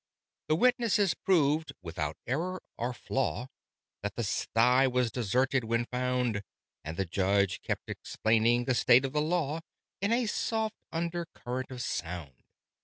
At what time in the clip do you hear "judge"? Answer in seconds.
7.05-7.61